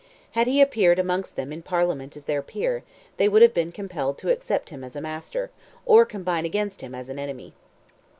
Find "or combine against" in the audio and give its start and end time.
5.85-6.81